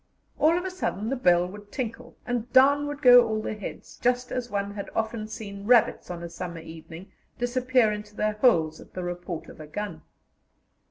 [0.39, 3.99] All of a sudden the bell would tinkle, and down would go all the heads,
[4.01, 8.81] just as one has often seen rabbits on a summer evening disappear into their holes
[8.81, 10.01] at the report of a gun.